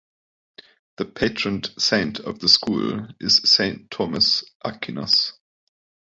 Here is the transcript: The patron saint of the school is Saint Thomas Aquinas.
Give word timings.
The 0.97 1.05
patron 1.05 1.61
saint 1.77 2.19
of 2.21 2.39
the 2.39 2.49
school 2.49 3.09
is 3.19 3.39
Saint 3.47 3.91
Thomas 3.91 4.43
Aquinas. 4.65 5.33